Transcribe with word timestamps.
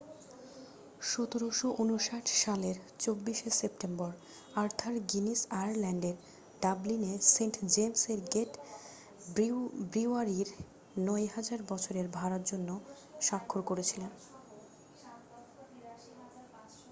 1759 1.05 2.09
সালের 2.43 2.75
24 2.99 3.33
শে 3.39 3.49
September 3.59 4.11
Arthur 4.55 4.95
Guinness 5.11 5.39
আয়ারল্যান্ডের 5.53 6.15
ডাবলিনে 6.61 7.13
সেন্ট 7.33 7.55
জেমসের 7.73 8.19
গেট 8.33 8.51
ব্রিউয়ারির 9.85 10.49
9,000 11.05 11.61
বছরের 11.71 12.07
ভাড়ার 12.15 12.43
জন্য 12.51 12.69
স্বাক্ষর 13.21 13.61
করেছিলেন 13.69 14.11